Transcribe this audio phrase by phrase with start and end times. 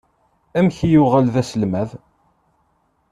[0.57, 1.89] Amek i yuɣal d aselmad?